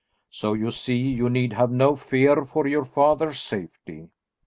[0.31, 4.09] So you see you need have no fear for your father's safety."